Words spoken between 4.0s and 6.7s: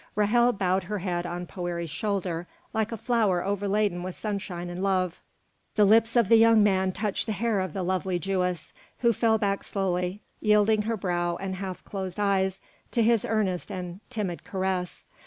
with sunshine and love; the lips of the young